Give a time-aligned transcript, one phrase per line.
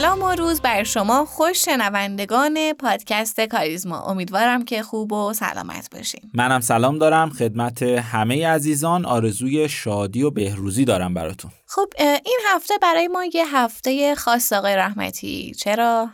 [0.00, 4.00] سلام و روز بر شما خوش شنوندگان پادکست کاریزما.
[4.00, 6.20] امیدوارم که خوب و سلامت باشین.
[6.34, 11.50] منم سلام دارم خدمت همه عزیزان آرزوی شادی و بهروزی دارم براتون.
[11.66, 15.54] خب این هفته برای ما یه هفته خاص آقای رحمتی.
[15.54, 16.10] چرا؟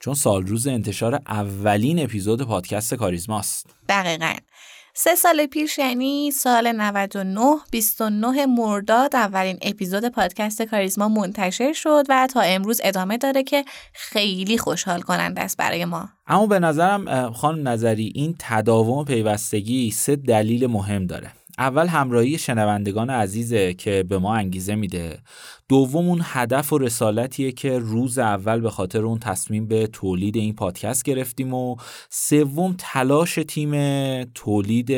[0.00, 3.66] چون سال روز انتشار اولین اپیزود پادکست کاریزماست.
[3.88, 4.34] دقیقا.
[5.00, 12.28] سه سال پیش یعنی سال 99 29 مرداد اولین اپیزود پادکست کاریزما منتشر شد و
[12.34, 16.08] تا امروز ادامه داره که خیلی خوشحال کننده است برای ما.
[16.26, 21.37] اما به نظرم خانم نظری این تداوم پیوستگی سه دلیل مهم داره.
[21.58, 25.18] اول همراهی شنوندگان عزیزه که به ما انگیزه میده.
[25.68, 30.54] دوم اون هدف و رسالتیه که روز اول به خاطر اون تصمیم به تولید این
[30.54, 31.76] پادکست گرفتیم و
[32.10, 34.92] سوم تلاش تیم تولید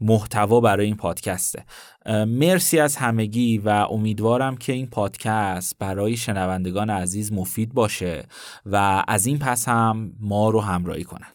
[0.00, 1.64] محتوا برای این پادکسته.
[2.26, 8.24] مرسی از همگی و امیدوارم که این پادکست برای شنوندگان عزیز مفید باشه
[8.66, 11.34] و از این پس هم ما رو همراهی کنن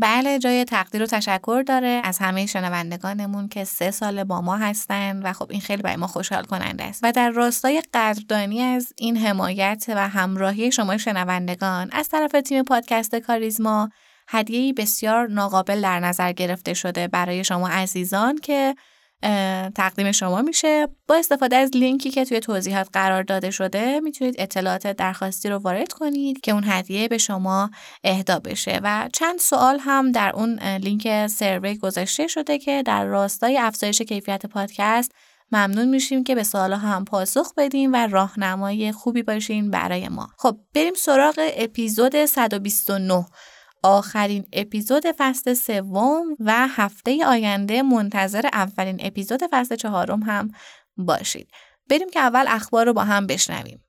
[0.00, 5.22] بله جای تقدیر و تشکر داره از همه شنوندگانمون که سه سال با ما هستن
[5.22, 7.00] و خب این خیلی برای ما خوشحال کننده است.
[7.02, 13.14] و در راستای قدردانی از این حمایت و همراهی شما شنوندگان از طرف تیم پادکست
[13.16, 13.88] کاریزما
[14.28, 18.74] هدیه‌ای بسیار ناقابل در نظر گرفته شده برای شما عزیزان که
[19.74, 20.88] تقدیم شما میشه.
[21.08, 25.92] با استفاده از لینکی که توی توضیحات قرار داده شده می‌تونید اطلاعات درخواستی رو وارد
[25.92, 27.70] کنید که اون هدیه به شما
[28.04, 28.80] اهدا بشه.
[28.82, 34.46] و چند سوال هم در اون لینک سروی گذاشته شده که در راستای افزایش کیفیت
[34.46, 35.12] پادکست
[35.52, 40.28] ممنون میشیم که به سوال هم پاسخ بدیم و راهنمایی خوبی باشین برای ما.
[40.38, 43.26] خب بریم سراغ اپیزود 129
[43.82, 50.50] آخرین اپیزود فصل سوم و هفته آینده منتظر اولین اپیزود فصل چهارم هم
[50.96, 51.50] باشید.
[51.90, 53.84] بریم که اول اخبار رو با هم بشنویم.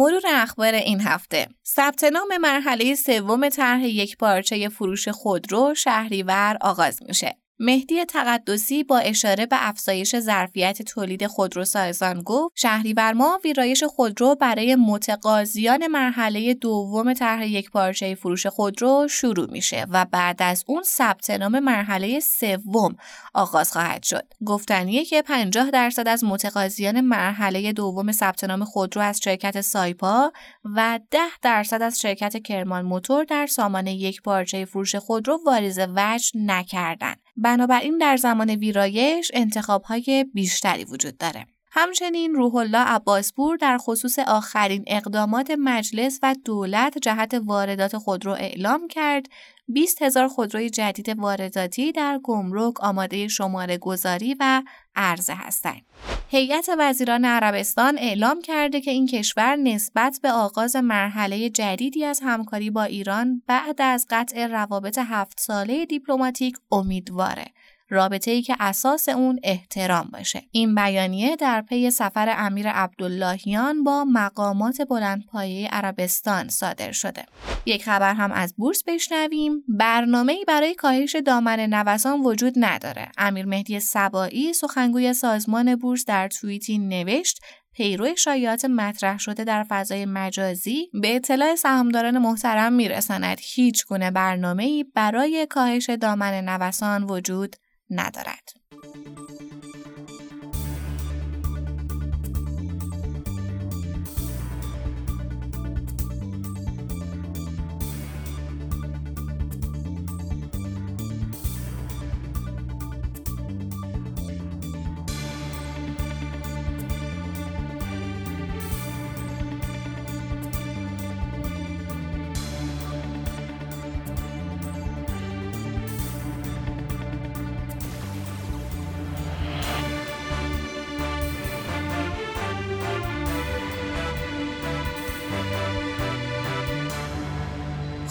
[0.00, 7.02] مرور اخبار این هفته ثبت نام مرحله سوم طرح یک پارچه فروش خودرو شهریور آغاز
[7.02, 7.39] میشه.
[7.62, 14.74] مهدی تقدسی با اشاره به افزایش ظرفیت تولید خودروسازان گفت شهریور ما ویرایش خودرو برای
[14.74, 21.30] متقاضیان مرحله دوم طرح یک پارچه فروش خودرو شروع میشه و بعد از اون ثبت
[21.30, 22.96] نام مرحله سوم
[23.34, 24.24] آغاز خواهد شد.
[24.46, 30.32] گفتنیه که 50 درصد از متقاضیان مرحله دوم ثبت نام خودرو از شرکت سایپا
[30.64, 36.30] و 10 درصد از شرکت کرمان موتور در سامان یک پارچه فروش خودرو واریز وجه
[36.34, 37.20] نکردند.
[37.40, 41.46] بنابراین در زمان ویرایش انتخابهای بیشتری وجود داره.
[41.72, 48.88] همچنین روح الله عباسپور در خصوص آخرین اقدامات مجلس و دولت جهت واردات خودرو اعلام
[48.88, 49.26] کرد
[49.68, 54.62] 20 هزار خودروی جدید وارداتی در گمرک آماده شماره گذاری و
[54.96, 55.82] عرضه هستند.
[56.28, 62.70] هیئت وزیران عربستان اعلام کرده که این کشور نسبت به آغاز مرحله جدیدی از همکاری
[62.70, 67.46] با ایران بعد از قطع روابط هفت ساله دیپلماتیک امیدواره.
[67.90, 70.42] رابطه ای که اساس اون احترام باشه.
[70.50, 77.24] این بیانیه در پی سفر امیر عبداللهیان با مقامات بلندپایه عربستان صادر شده.
[77.66, 79.64] یک خبر هم از بورس بشنویم.
[79.68, 83.08] برنامه ای برای کاهش دامن نوسان وجود نداره.
[83.18, 87.40] امیر مهدی سبایی سخنگوی سازمان بورس در توییتی نوشت
[87.72, 93.38] پیرو شایعات مطرح شده در فضای مجازی به اطلاع سهامداران محترم میرساند.
[93.40, 97.56] هیچ گونه برنامه‌ای برای کاهش دامن نوسان وجود
[97.90, 98.59] ندارد.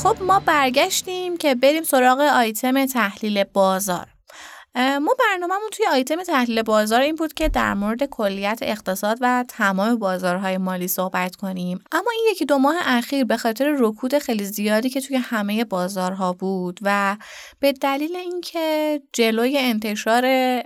[0.04, 4.07] خب ما برگشتیم که بریم سراغ آیتم تحلیل بازار.
[4.80, 9.96] ما برنامهمون توی آیتم تحلیل بازار این بود که در مورد کلیت اقتصاد و تمام
[9.96, 11.84] بازارهای مالی صحبت کنیم.
[11.92, 16.34] اما این یکی دو ماه اخیر به خاطر رکود خیلی زیادی که توی همه بازارها
[16.34, 17.18] بود و
[17.60, 20.26] به دلیل اینکه جلوی انتشار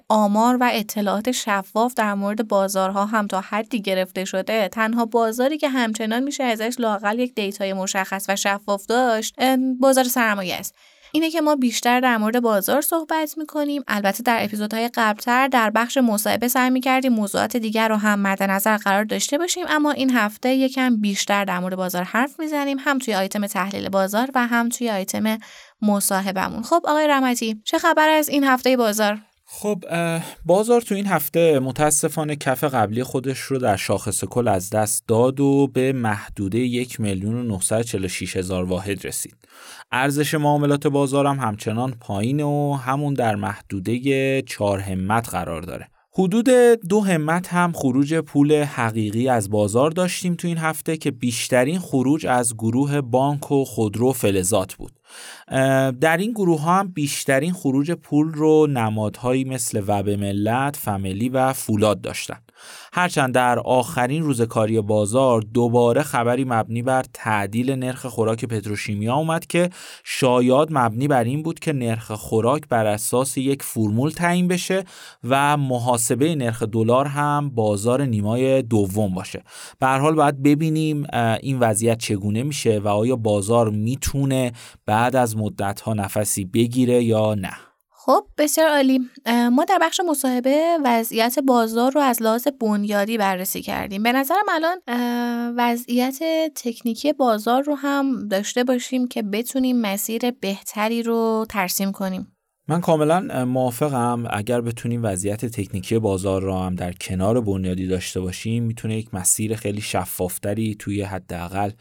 [0.09, 5.69] آمار و اطلاعات شفاف در مورد بازارها هم تا حدی گرفته شده تنها بازاری که
[5.69, 9.35] همچنان میشه ازش لاقل یک دیتای مشخص و شفاف داشت
[9.79, 10.75] بازار سرمایه است.
[11.15, 13.83] اینه که ما بیشتر در مورد بازار صحبت می‌کنیم.
[13.87, 18.77] البته در اپیزودهای قبلتر در بخش مصاحبه سعی می‌کردیم موضوعات دیگر رو هم مد نظر
[18.77, 23.15] قرار داشته باشیم اما این هفته یکم بیشتر در مورد بازار حرف می‌زنیم هم توی
[23.15, 25.37] آیتم تحلیل بازار و هم توی آیتم
[25.81, 26.63] مصاحبهمون.
[26.63, 29.19] خب آقای رحمتی چه خبر از این هفته بازار؟
[29.55, 29.83] خب
[30.45, 35.39] بازار تو این هفته متاسفانه کف قبلی خودش رو در شاخص کل از دست داد
[35.39, 37.59] و به محدوده یک میلیون و
[38.35, 39.35] هزار واحد رسید.
[39.91, 45.87] ارزش معاملات بازار هم همچنان پایین و همون در محدوده چهار همت قرار داره.
[46.15, 46.49] حدود
[46.89, 52.25] دو همت هم خروج پول حقیقی از بازار داشتیم تو این هفته که بیشترین خروج
[52.25, 54.91] از گروه بانک و خودرو فلزات بود.
[56.01, 61.53] در این گروه ها هم بیشترین خروج پول رو نمادهایی مثل وب ملت، فملی و
[61.53, 62.37] فولاد داشتن.
[62.93, 69.47] هرچند در آخرین روز کاری بازار دوباره خبری مبنی بر تعدیل نرخ خوراک پتروشیمیا اومد
[69.47, 69.69] که
[70.03, 74.83] شاید مبنی بر این بود که نرخ خوراک بر اساس یک فرمول تعیین بشه
[75.23, 79.43] و محاسبه نرخ دلار هم بازار نیمای دوم باشه.
[79.79, 81.05] به حال باید ببینیم
[81.41, 84.51] این وضعیت چگونه میشه و آیا بازار می‌تونه
[84.85, 87.53] بعد از مدت ها نفسی بگیره یا نه.
[87.89, 88.99] خب بسیار عالی.
[89.51, 94.03] ما در بخش مصاحبه وضعیت بازار رو از لحاظ بنیادی بررسی کردیم.
[94.03, 94.77] به نظرم الان
[95.57, 96.19] وضعیت
[96.55, 102.27] تکنیکی بازار رو هم داشته باشیم که بتونیم مسیر بهتری رو ترسیم کنیم.
[102.67, 104.23] من کاملا موافقم.
[104.29, 109.55] اگر بتونیم وضعیت تکنیکی بازار رو هم در کنار بنیادی داشته باشیم می‌تونه یک مسیر
[109.55, 111.71] خیلی شفافتری توی حداقل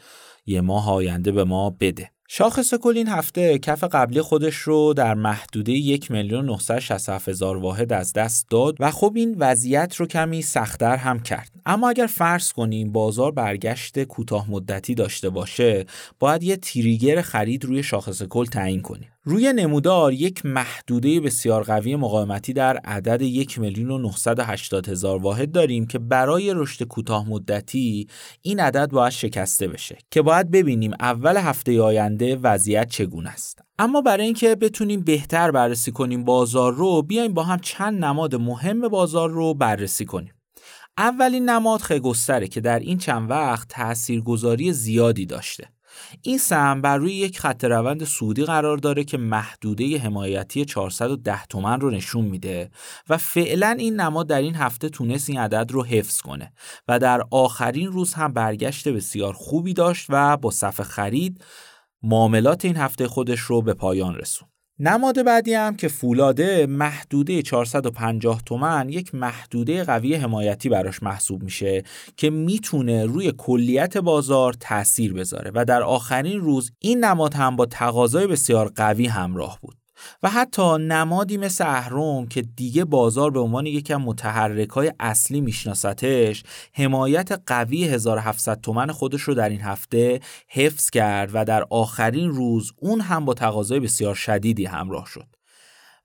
[0.47, 2.11] یه ماه آینده به ما بده.
[2.35, 6.59] شاخص کل این هفته کف قبلی خودش رو در محدوده یک میلیون
[7.29, 11.51] هزار واحد از دست داد و خب این وضعیت رو کمی سختتر هم کرد.
[11.67, 15.87] اما اگر فرض کنیم بازار برگشت کوتاه مدتی داشته باشه
[16.19, 19.09] باید یه تریگر خرید روی شاخص کل تعیین کنیم.
[19.25, 24.11] روی نمودار یک محدوده بسیار قوی مقاومتی در عدد یک میلیون و
[24.89, 28.07] هزار واحد داریم که برای رشد کوتاه مدتی
[28.43, 29.99] این عدد باید شکسته بشه.
[30.11, 33.59] که باید ببینیم اول هفته آینده وضعیت چگونه است.
[33.79, 38.89] اما برای اینکه بتونیم بهتر بررسی کنیم بازار رو بیایم با هم چند نماد مهم
[38.89, 40.35] بازار رو بررسی کنیم.
[40.99, 45.69] اولین نماد خگستره که در این چند وقت تاثیرگذاری زیادی داشته.
[46.23, 51.81] این سهم بر روی یک خط روند سودی قرار داره که محدوده حمایتی 410 تومن
[51.81, 52.71] رو نشون میده
[53.09, 56.53] و فعلا این نماد در این هفته تونست این عدد رو حفظ کنه
[56.89, 61.45] و در آخرین روز هم برگشت بسیار خوبی داشت و با صف خرید
[62.03, 64.49] معاملات این هفته خودش رو به پایان رسون.
[64.79, 71.83] نماد بعدی هم که فولاده محدوده 450 تومن یک محدوده قوی حمایتی براش محسوب میشه
[72.17, 75.51] که می‌تونه روی کلیت بازار تاثیر بذاره.
[75.55, 79.82] و در آخرین روز این نماد هم با تقاضای بسیار قوی همراه بود.
[80.23, 85.41] و حتی نمادی مثل اهرم که دیگه بازار به عنوان یکی از متحرک های اصلی
[85.41, 86.43] میشناستش
[86.73, 92.73] حمایت قوی 1700 تومن خودش رو در این هفته حفظ کرد و در آخرین روز
[92.77, 95.42] اون هم با تقاضای بسیار شدیدی همراه شد.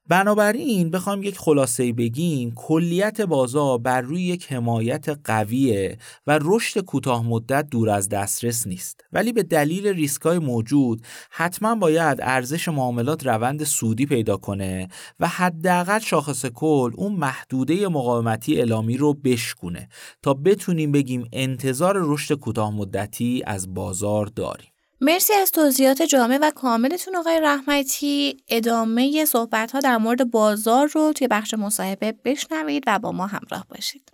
[0.09, 5.97] بنابراین بخوام یک خلاصه بگیم کلیت بازار بر روی یک حمایت قویه
[6.27, 9.03] و رشد کوتاه مدت دور از دسترس نیست.
[9.13, 14.87] ولی به دلیل ریسکای موجود حتما باید ارزش معاملات روند سودی پیدا کنه
[15.19, 19.89] و حداقل شاخص کل اون محدوده مقاومتی اعلامی رو بشکونه
[20.21, 24.76] تا بتونیم بگیم انتظار رشد کوتاه مدتی از بازار داریم.
[25.01, 28.37] مرسی از توضیحات جامع و کاملتون آقای رحمتی.
[28.49, 33.65] ادامه صحبت ها در مورد بازار رو توی بخش مصاحبه بشنوید و با ما همراه
[33.69, 34.11] باشید.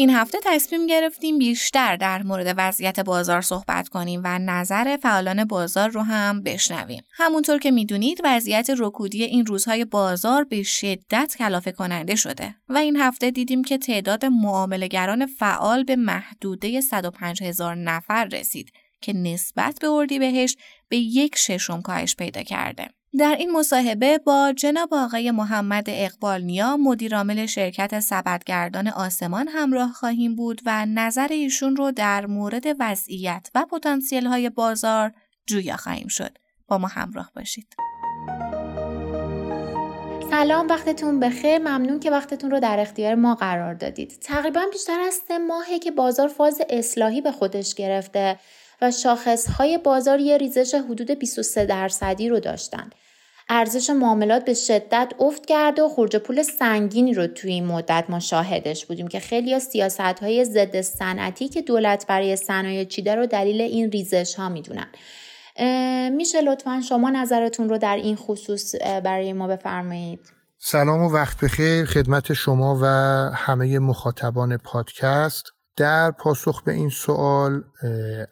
[0.00, 5.88] این هفته تصمیم گرفتیم بیشتر در مورد وضعیت بازار صحبت کنیم و نظر فعالان بازار
[5.88, 7.02] رو هم بشنویم.
[7.12, 12.96] همونطور که می‌دونید وضعیت رکودی این روزهای بازار به شدت کلافه کننده شده و این
[12.96, 19.88] هفته دیدیم که تعداد معاملهگران فعال به محدوده 105 هزار نفر رسید که نسبت به
[19.88, 22.88] اردیبهشت به یک ششم کاهش پیدا کرده.
[23.16, 30.36] در این مصاحبه با جناب آقای محمد اقبال نیا مدیرعامل شرکت سبدگردان آسمان همراه خواهیم
[30.36, 35.12] بود و نظر ایشون رو در مورد وضعیت و پتانسیل های بازار
[35.46, 36.38] جویا خواهیم شد.
[36.66, 37.76] با ما همراه باشید.
[40.30, 45.14] سلام وقتتون بخیر ممنون که وقتتون رو در اختیار ما قرار دادید تقریبا بیشتر از
[45.28, 48.38] سه ماهه که بازار فاز اصلاحی به خودش گرفته
[48.82, 52.90] و شاخصهای بازار یه ریزش حدود 23 درصدی رو داشتن.
[53.48, 58.20] ارزش معاملات به شدت افت کرده و خرج پول سنگینی رو توی این مدت ما
[58.20, 63.26] شاهدش بودیم که خیلی از سیاست های ضد صنعتی که دولت برای صنایع چیده رو
[63.26, 64.86] دلیل این ریزش ها می‌دونن.
[66.10, 70.20] میشه لطفا شما نظرتون رو در این خصوص برای ما بفرمایید
[70.58, 72.86] سلام و وقت بخیر خدمت شما و
[73.34, 75.44] همه مخاطبان پادکست
[75.78, 77.64] در پاسخ به این سوال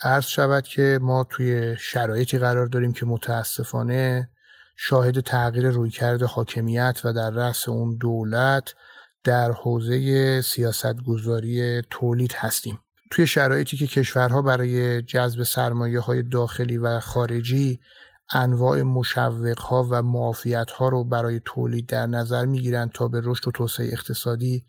[0.02, 4.30] عرض شود که ما توی شرایطی قرار داریم که متاسفانه
[4.76, 8.74] شاهد تغییر رویکرد حاکمیت و در رأس اون دولت
[9.24, 12.78] در حوزه سیاستگذاری تولید هستیم.
[13.10, 17.80] توی شرایطی که کشورها برای جذب سرمایه های داخلی و خارجی
[18.32, 23.48] انواع مشوق ها و معافیت ها رو برای تولید در نظر می‌گیرند تا به رشد
[23.48, 24.64] و توسعه اقتصادی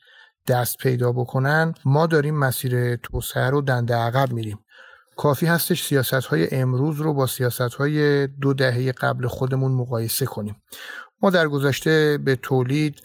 [0.47, 4.59] دست پیدا بکنن ما داریم مسیر توسعه رو دنده عقب میریم.
[5.17, 10.61] کافی هستش سیاست های امروز رو با سیاست های دو دهه قبل خودمون مقایسه کنیم.
[11.21, 13.01] ما در گذشته به تولید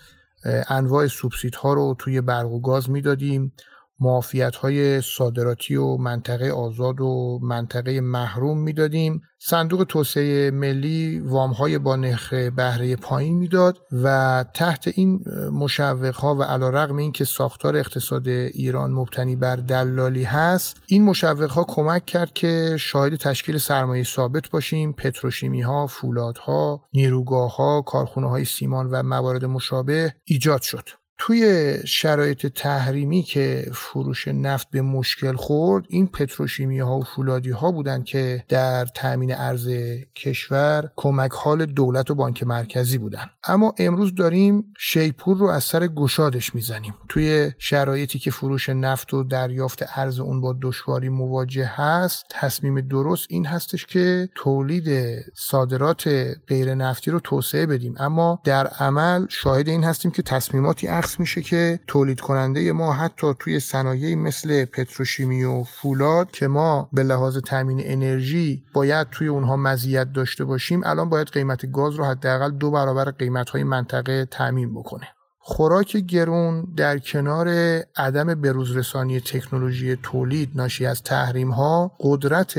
[0.69, 3.53] انواع سوبسید ها رو توی برق و گاز می‌دادیم.
[4.01, 9.23] معافیت های صادراتی و منطقه آزاد و منطقه محروم می‌دادیم.
[9.39, 16.35] صندوق توسعه ملی وام های با نرخ بهره پایین می‌داد و تحت این مشوق ها
[16.35, 21.65] و علا رقم این که ساختار اقتصاد ایران مبتنی بر دلالی هست این مشوق ها
[21.69, 24.93] کمک کرد که شاهد تشکیل سرمایه ثابت باشیم.
[24.93, 31.02] پتروشیمی ها فولادها نیروگاه ها کارخونه های سیمان و موارد مشابه ایجاد شد.
[31.25, 37.73] توی شرایط تحریمی که فروش نفت به مشکل خورد این پتروشیمی ها و فولادی ها
[37.73, 39.69] بودن که در تامین ارز
[40.17, 43.31] کشور کمک حال دولت و بانک مرکزی بودن.
[43.45, 46.95] اما امروز داریم شیپور رو از سر گشادش می‌زنیم.
[47.09, 53.27] توی شرایطی که فروش نفت و دریافت ارز اون با دشواری مواجه هست تصمیم درست
[53.31, 56.09] این هستش که تولید صادرات
[56.49, 57.95] غیر نفتی رو توسعه بدیم.
[57.99, 60.89] اما در عمل شاهد این هستیم که تصمیماتی
[61.21, 67.03] میشه که تولید کننده ما حتی توی صنایعی مثل پتروشیمی و فولاد که ما به
[67.03, 72.51] لحاظ تامین انرژی باید توی اونها مزیت داشته باشیم الان باید قیمت گاز رو حداقل
[72.51, 75.09] دو برابر قیمت های منطقه تعمین بکنه.
[75.45, 77.49] خوراک گرون در کنار
[77.97, 82.59] عدم بروزرسانی تکنولوژی تولید ناشی از تحریم ها قدرت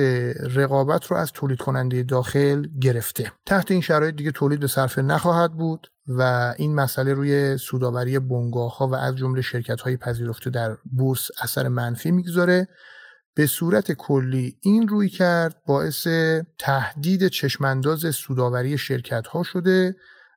[0.56, 3.32] رقابت رو از تولید کننده داخل گرفته.
[3.46, 8.78] تحت این شرایط دیگه تولید به صرفه نخواهد بود و این مسئله روی سوداوری بنگاه
[8.78, 12.68] ها و از جمله شرکت های پذیرفته در بورس اثر منفی می‌گذاره.
[13.36, 16.08] به صورت کلی این روی کرد باعث
[16.60, 19.96] تهدید چشمانداز سوداوری شرکت ها شده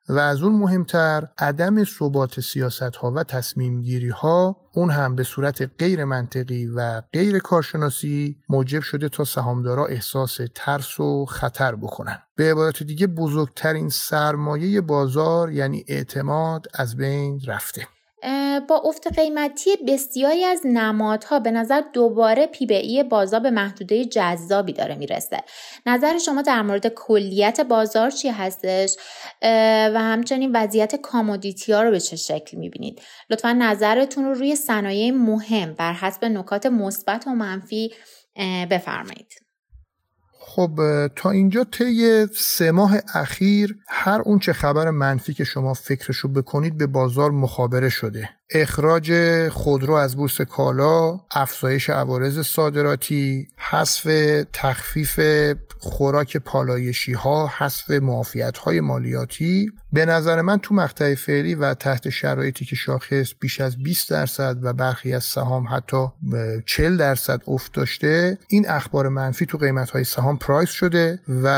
[0.08, 5.22] و از اون مهمتر عدم ثبات سیاست ها و تصمیم گیری ها اون هم به
[5.22, 12.18] صورت غیر منطقی و غیر کارشناسی موجب شده تا سهامدارا احساس ترس و خطر بکنن.
[12.36, 17.86] به عبارت دیگه بزرگترین سرمایه بازار یعنی اعتماد از بین رفته.
[18.68, 24.94] با افت قیمتی بسیاری از نمادها به نظر دوباره پی بازار به محدوده جذابی داره
[24.94, 25.40] می‌رسه.
[25.86, 28.96] نظر شما در مورد کلیت بازار چی هستش؟
[29.92, 35.10] و همچنین وضعیت کامودیتی ها رو به چه شکل می‌بینید؟ لطفا نظرتون رو روی صنایع
[35.10, 37.94] مهم بر حسب نکات مثبت و منفی
[38.70, 39.45] بفرمایید.
[40.48, 40.80] خب
[41.16, 46.78] تا اینجا طی سه ماه اخیر هر اون چه خبر منفی که شما فکرشو بکنید
[46.78, 48.28] به بازار مخابره شده.
[48.50, 49.12] اخراج
[49.48, 54.06] خودرو از بورس کالا افزایش عوارض صادراتی حذف
[54.52, 55.20] تخفیف
[55.78, 62.10] خوراک پالایشی ها حذف معافیت های مالیاتی به نظر من تو مقطع فعلی و تحت
[62.10, 66.06] شرایطی که شاخص بیش از 20 درصد و برخی از سهام حتی
[66.66, 71.48] 40 درصد افت داشته این اخبار منفی تو قیمت های سهام price شده و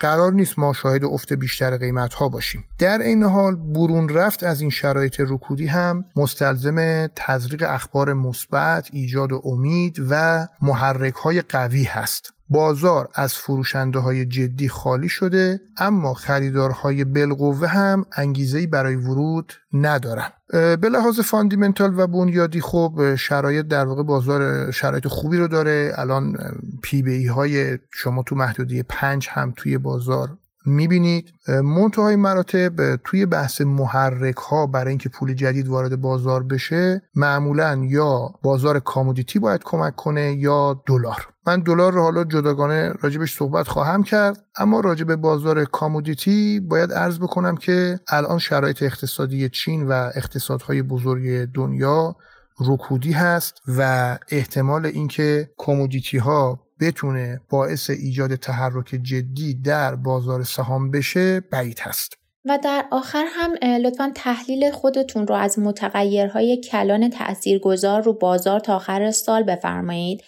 [0.00, 4.60] قرار نیست ما شاهد افت بیشتر قیمت ها باشیم در این حال برون رفت از
[4.60, 12.32] این شرایط رکودی هم مستلزم تزریق اخبار مثبت، ایجاد امید و محرک های قوی هست.
[12.52, 20.28] بازار از فروشنده های جدی خالی شده اما خریدارهای بالقوه هم انگیزه برای ورود ندارن.
[20.52, 25.92] به لحاظ fundamental و بنیادی خب شرایط در واقع بازار شرایط خوبی رو داره.
[25.96, 26.36] الان
[26.82, 34.36] P/E های شما تو محدوده‌ی پنج هم توی بازار می‌بینید منتها مراتب توی بحث محرک
[34.36, 40.32] ها برای اینکه پول جدید وارد بازار بشه معمولا یا بازار commodity باید کمک کنه
[40.32, 41.28] یا دلار.
[41.46, 47.18] من دلار رو حالا جداگانه راجبش صحبت خواهم کرد اما راجب بازار commodity باید عرض
[47.18, 52.16] بکنم که الان شرایط اقتصادی چین و اقتصادهای بزرگ دنیا
[52.60, 60.90] رکودی هست و احتمال اینکه کامودیتی ها بتونه باعث ایجاد تحرک جدی در بازار سهام
[60.90, 62.18] بشه بعید هست.
[62.44, 68.76] و در آخر هم لطفا تحلیل خودتون رو از متغیرهای کلان تاثیرگذار رو بازار تا
[68.76, 70.22] آخر سال بفرمایید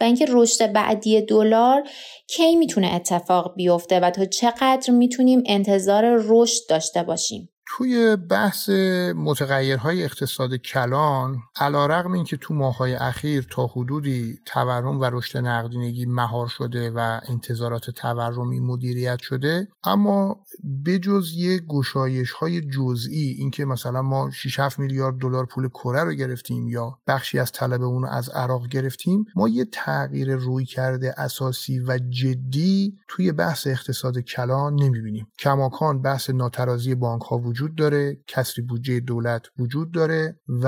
[0.00, 1.82] و اینکه رشد بعدی دلار
[2.26, 7.48] کی می‌تونه اتفاق بیفته و تا چقدر می‌تونیم انتظار رشد داشته باشیم.
[7.76, 8.68] توی بحث
[9.16, 15.38] متغیرهای اقتصاد کلان علا رقم این که تو ماهای اخیر تا حدودی تورم و رشد
[15.38, 20.44] نقدینگی مهار شده و انتظارات تورمی مدیریت شده اما
[20.86, 26.12] بجز یه گشایش های جزئی اینکه مثلا ما 6 7 میلیارد دلار پول کره رو
[26.12, 31.80] گرفتیم یا بخشی از طلب اون از عراق گرفتیم ما یه تغییر روی کرده اساسی
[31.80, 35.26] و جدی توی بحث اقتصاد کلان نمی‌بینیم.
[35.38, 40.66] کماکان بحث ناترازی بانک ها وجود وجود داره کسری بودجه دولت وجود داره و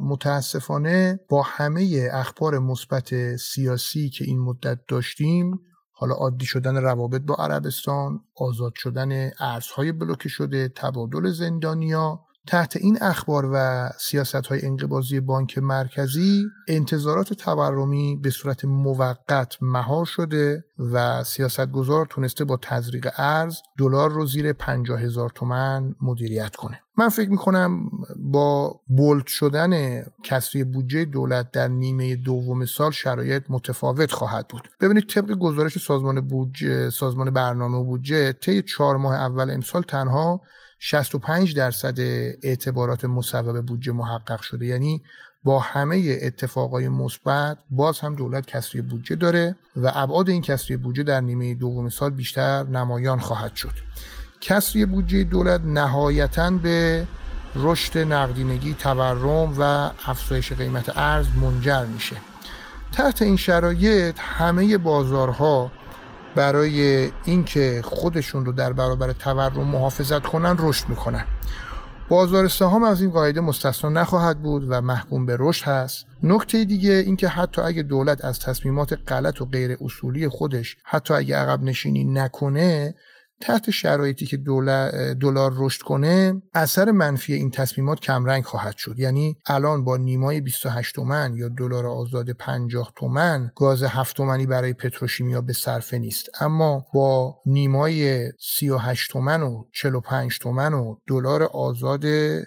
[0.00, 7.34] متاسفانه با همه اخبار مثبت سیاسی که این مدت داشتیم حالا عادی شدن روابط با
[7.34, 15.20] عربستان آزاد شدن ارزهای بلوکه شده تبادل زندانیا تحت این اخبار و سیاست های انقباضی
[15.20, 23.56] بانک مرکزی انتظارات تورمی به صورت موقت مهار شده و سیاستگزار تونسته با تزریق ارز
[23.78, 26.80] دلار رو زیر 50 هزار تومن مدیریت کنه.
[26.98, 34.12] من فکر می‌کنم با بولد شدن کسری بودجه دولت در نیمه دوم سال شرایط متفاوت
[34.12, 34.68] خواهد بود.
[34.80, 40.40] ببینید طبق گزارش سازمان بودجه سازمان برنامه بودجه طی چهار ماه اول امسال تنها
[40.84, 42.00] 65 درصد
[42.42, 44.66] اعتبارات مصوب بودجه محقق شده.
[44.66, 45.02] یعنی
[45.44, 51.02] با همه اتفاقای مثبت باز هم دولت کسری بودجه داره و ابعاد این کسری بودجه
[51.02, 53.72] در نیمه دوم سال بیشتر نمایان خواهد شد.
[54.40, 57.06] کسری بودجه دولت نهایتا به
[57.54, 62.16] رشد نقدینگی تورم و افزایش قیمت ارز منجر میشه.
[62.92, 65.70] تحت این شرایط همه بازارها
[66.34, 71.24] برای اینکه خودشون رو در برابر تورم محافظت کنن رشد می‌کنن.
[72.08, 76.06] بازار سهام از این قاعده مستثنا نخواهد بود و محکوم به رشد هست.
[76.22, 81.36] نکته دیگه اینکه حتی اگه دولت از تصمیمات غلط و غیر اصولی خودش حتی اگه
[81.36, 82.94] عقب نشینی نکنه
[83.40, 84.36] تحت شرایطی که
[85.20, 88.98] دلار رشد کنه اثر منفی این تصمیمات کمرنگ خواهد شد.
[88.98, 94.72] یعنی الان با نیمای 28 تومن یا دلار آزاد 50 تومن گاز 7 تومنی برای
[94.72, 96.42] پتروشیمیا به صرفه نیست.
[96.42, 102.04] اما با نیمای 38 تومن و 45 تومن و دلار آزاد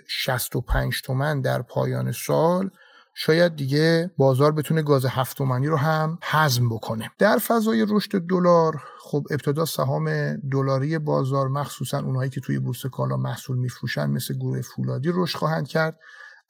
[0.07, 2.69] 65 تومن در پایان سال
[3.17, 7.11] شاید دیگه بازار بتونه گاز هفتمانی رو هم حزم بکنه.
[7.17, 13.17] در فضای رشد دلار خب ابتدا سهام دلاری بازار مخصوصا اونهایی که توی بورس کالا
[13.17, 15.99] محصول میفروشن مثل گروه فولادی رشد خواهند کرد.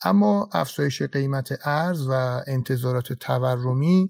[0.04, 4.10] اما افزایش قیمت ارز و انتظارات تورمی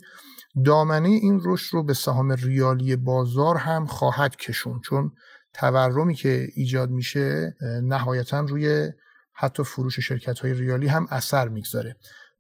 [0.65, 5.11] دامنه این رشد رو به سهام ریالی بازار هم خواهد کشون چون
[5.53, 8.91] تورمی که ایجاد میشه نهایتا روی
[9.33, 11.95] حتی فروش شرکت های ریالی هم اثر می‌گذاره.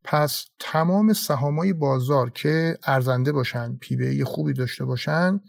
[0.05, 5.41] پس تمام سهامای بازار که ارزنده باشن پی خوبی داشته باشن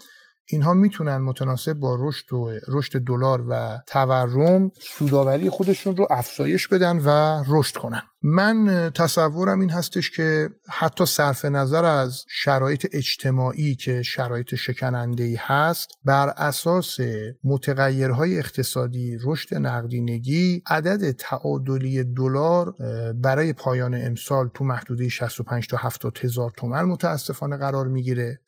[0.49, 6.99] اینها می‌تونن متناسب با رشد و رشد دلار و تورم سوداوری خودشون رو افزایش بدن
[7.05, 8.03] و رشد کنن.
[8.23, 15.37] من تصورم این هستش که حتی صرف نظر از شرایط اجتماعی که شرایط شکننده ای
[15.41, 16.97] هست بر اساس
[17.45, 22.75] متغیرهای اقتصادی رشد نقدینگی عدد تعادلی دلار
[23.13, 28.41] برای پایان امسال تو محدوده 65 تا 70 هزار تومن متاسفانه قرار می‌گیره.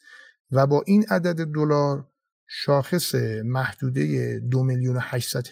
[0.52, 2.08] و با این عدد دلار
[2.50, 5.00] شاخص محدوده دو میلیون و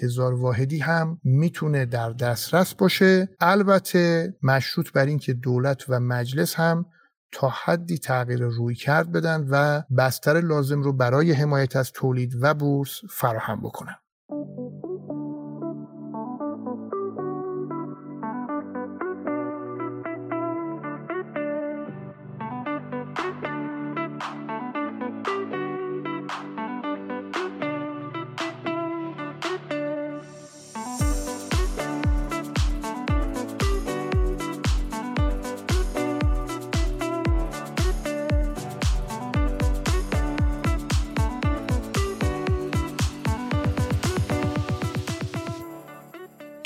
[0.00, 3.28] هزار واحدی هم می‌تونه در دسترس باشه.
[3.40, 6.87] البته مشروط بر اینکه دولت و مجلس هم
[7.32, 12.54] تا حدی تغییر روی کرد بدن و بستر لازم رو برای حمایت از تولید و
[12.54, 13.96] بورس فراهم بکنن.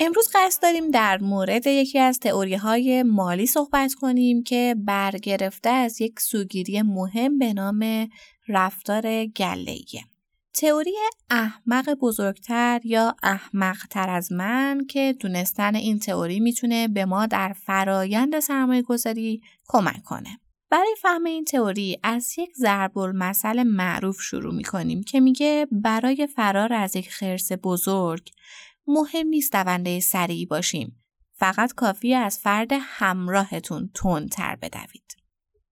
[0.03, 6.01] امروز قصد داریم در مورد یکی از تئوری های مالی صحبت کنیم که برگرفته از
[6.01, 8.09] یک سوگیری مهم به نام
[8.49, 10.05] رفتار گلهیه.
[10.55, 10.95] تئوری
[11.31, 17.53] احمق بزرگتر یا احمق تر از من که دونستن این تئوری می‌تونه به ما در
[17.67, 20.41] فرایند سرمایه گذاری کمک کنه.
[20.71, 26.73] برای فهم این تئوری از یک ضرب المثل معروف شروع می‌کنیم که میگه برای فرار
[26.73, 28.31] از یک خرس بزرگ
[28.93, 31.03] مهم نیست دونده سریعی باشیم.
[31.33, 35.21] فقط کافی از فرد همراهتون تندتر بدوید.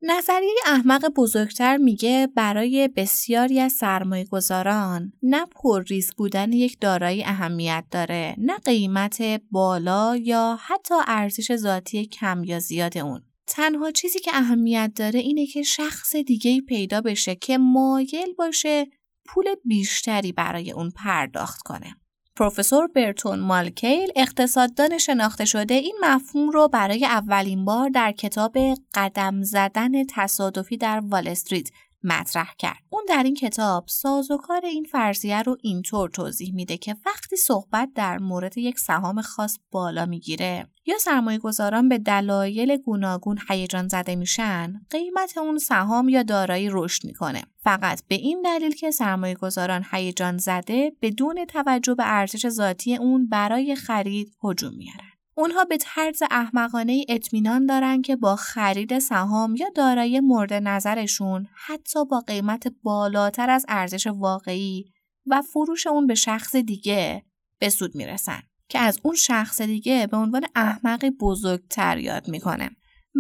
[0.02, 7.24] نظریه احمق بزرگتر میگه برای بسیاری از سرمایه گذاران نه پر ریسک بودن یک دارایی
[7.24, 13.22] اهمیت داره نه قیمت بالا یا حتی ارزش ذاتی کم یا زیاد اون.
[13.46, 18.86] تنها چیزی که اهمیت داره اینه که شخص دیگه پیدا بشه که مایل باشه
[19.26, 21.96] پول بیشتری برای اون پرداخت کنه.
[22.38, 28.58] پروفسور برتون مالکیل اقتصاددان شناخته شده این مفهوم رو برای اولین بار در کتاب
[28.94, 31.70] قدم زدن تصادفی در وال استریت
[32.02, 32.78] مطرح کرد.
[32.90, 38.18] اون در این کتاب سازوکار این فرضیه رو اینطور توضیح میده که وقتی صحبت در
[38.18, 44.80] مورد یک سهام خاص بالا می‌گیره یا سرمایه گذاران به دلایل گوناگون هیجان زده میشن
[44.90, 50.38] قیمت اون سهام یا دارایی رشد می‌کنه فقط به این دلیل که سرمایه گذاران هیجان
[50.38, 57.04] زده بدون توجه به ارزش ذاتی اون برای خرید هجوم میارن اونها به طرز احمقانه
[57.08, 63.64] اطمینان دارن که با خرید سهام یا دارایی مورد نظرشون حتی با قیمت بالاتر از
[63.68, 64.92] ارزش واقعی
[65.26, 67.24] و فروش اون به شخص دیگه
[67.58, 72.70] به سود می‌رسن که از اون شخص دیگه به عنوان احمق بزرگتر یاد می‌کنه.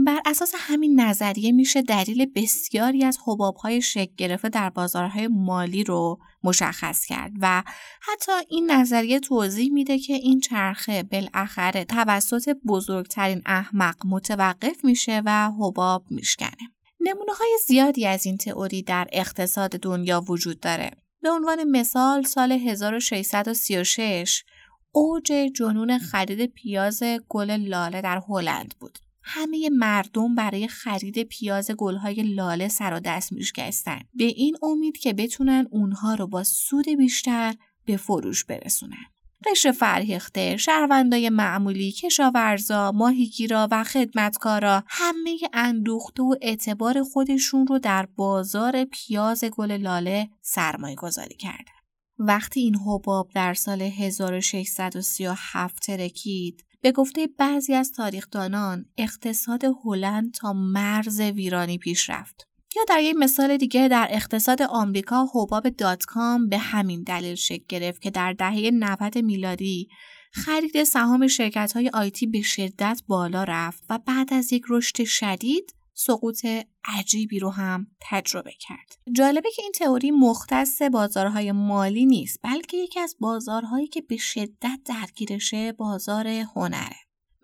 [0.04, 6.18] بر اساس همین نظریه میشه دلیل بسیاری از حبابهای شکل گرفته در بازارهای مالی رو
[6.44, 7.62] مشخص کرد و
[8.00, 15.50] حتی این نظریه توضیح میده که این چرخه بالاخره توسط بزرگترین احمق متوقف میشه و
[15.60, 16.72] حباب میشکنه.
[17.00, 20.90] نمونه های زیادی از این تئوری در اقتصاد دنیا وجود داره.
[21.22, 24.44] به عنوان مثال سال 1636
[24.92, 28.98] اوج جنون خرید پیاز گل لاله در هلند بود.
[29.28, 35.12] همه مردم برای خرید پیاز گلهای لاله سر و دست میشکستن به این امید که
[35.12, 39.04] بتونن اونها رو با سود بیشتر به فروش برسونن.
[39.46, 48.08] قشر فرهیخته، شهروندای معمولی، کشاورزا، ماهیگیرا و خدمتکارا همه اندوخته و اعتبار خودشون رو در
[48.16, 51.72] بازار پیاز گل لاله سرمایه گذاری کردن.
[52.18, 60.52] وقتی این حباب در سال 1637 ترکید به گفته بعضی از تاریخدانان اقتصاد هلند تا
[60.52, 62.48] مرز ویرانی پیش رفت.
[62.76, 67.64] یا در یک مثال دیگه در اقتصاد آمریکا حباب دات کام به همین دلیل شکل
[67.68, 69.88] گرفت که در دهه 90 میلادی
[70.32, 75.74] خرید سهام شرکت های آیتی به شدت بالا رفت و بعد از یک رشد شدید
[75.98, 76.46] سقوط
[76.84, 78.98] عجیبی رو هم تجربه کرد.
[79.12, 84.80] جالبه که این تئوری مختص بازارهای مالی نیست بلکه یکی از بازارهایی که به شدت
[84.84, 86.96] درگیرشه بازار هنره.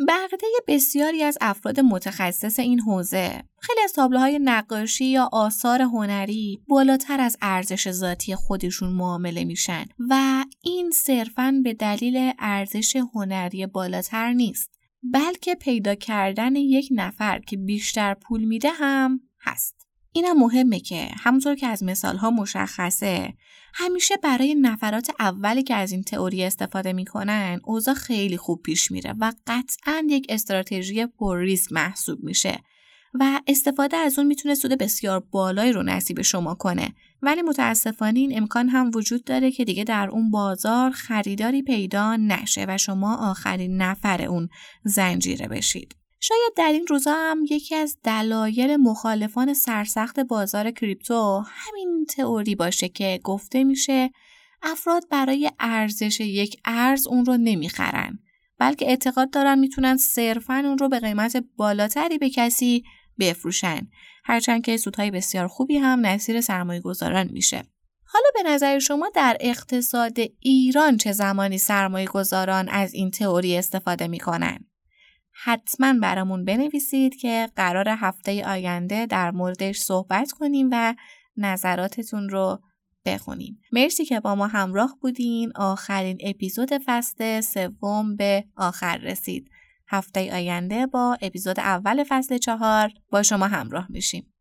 [0.09, 7.21] بقیده بسیاری از افراد متخصص این حوزه خیلی از تابلوهای نقاشی یا آثار هنری بالاتر
[7.21, 14.74] از ارزش ذاتی خودشون معامله میشن و این صرفاً به دلیل ارزش هنری بالاتر نیست
[15.13, 19.87] بلکه پیدا کردن یک نفر که بیشتر پول میده هم هست.
[20.13, 23.35] اینم مهمه که همونطور که از مثال ها مشخصه
[23.75, 29.15] همیشه برای نفرات اولی که از این تئوری استفاده می‌کنن اوضاع خیلی خوب پیش میره
[29.21, 32.59] و قطعا یک استراتژی پر ریسک محسوب میشه
[33.15, 38.37] و استفاده از اون می‌تونه سود بسیار بالایی رو نصیب شما کنه ولی متاسفانه این
[38.37, 43.77] امکان هم وجود داره که دیگه در اون بازار خریداری پیدا نشه و شما آخرین
[43.83, 44.49] نفر اون
[44.85, 45.97] زنجیره بشید.
[46.21, 52.89] شاید در این روزا هم یکی از دلایل مخالفان سرسخت بازار کریپتو همین تئوری باشه
[52.89, 54.11] که گفته میشه
[54.63, 58.19] افراد برای ارزش یک ارز اون رو نمی‌خرن
[58.59, 62.85] بلکه اعتقاد دارن می‌تونن صرفا اون رو به قیمت بالاتری به کسی
[63.19, 63.89] بفروشن
[64.25, 67.65] هرچند که سودهای بسیار خوبی هم نصیر سرمایه گذاران میشه
[68.15, 74.09] حالا به نظر شما در اقتصاد ایران چه زمانی سرمایه گذاران از این تئوری استفاده
[74.09, 74.59] می‌کنن؟
[75.45, 80.95] حتما برامون بنویسید که قرار هفته آینده در موردش صحبت کنیم و
[81.37, 82.59] نظراتتون رو
[83.05, 83.61] بخونیم.
[83.73, 85.53] مرسی که با ما همراه بودین.
[85.55, 89.51] آخرین اپیزود فصل سوم به آخر رسید.
[89.95, 94.35] هفته آینده با اپیزود اول فصل چهار با شما همراه میشیم.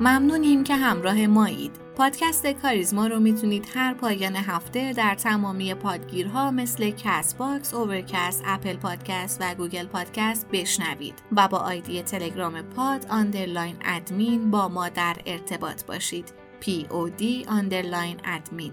[0.00, 1.80] ممنونیم که همراه مایید.
[1.96, 8.76] پادکست کاریزما رو می‌تونید هر پایان هفته در تمامی پادگیرها مثل کس باکس، اوورکست، اپل
[8.76, 15.16] پادکست و گوگل پادکست بشنوید و با آیدی تلگرام pod underline admin با ما در
[15.26, 16.32] ارتباط باشید.
[16.60, 18.72] POD آندرلاین ادمین